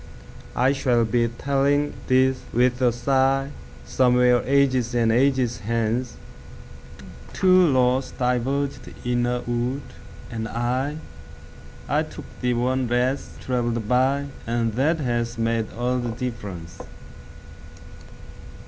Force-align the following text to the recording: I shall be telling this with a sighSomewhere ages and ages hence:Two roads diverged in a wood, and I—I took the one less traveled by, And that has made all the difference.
I 0.55 0.73
shall 0.73 1.05
be 1.05 1.27
telling 1.27 1.93
this 2.07 2.39
with 2.51 2.81
a 2.81 2.89
sighSomewhere 2.91 4.41
ages 4.47 4.95
and 4.95 5.11
ages 5.11 5.59
hence:Two 5.59 7.71
roads 7.71 8.09
diverged 8.09 8.91
in 9.05 9.27
a 9.27 9.41
wood, 9.41 9.83
and 10.31 10.47
I—I 10.47 12.01
took 12.01 12.25
the 12.41 12.55
one 12.55 12.87
less 12.87 13.35
traveled 13.41 13.87
by, 13.87 14.25
And 14.47 14.73
that 14.73 14.97
has 15.01 15.37
made 15.37 15.71
all 15.73 15.99
the 15.99 16.09
difference. 16.09 16.79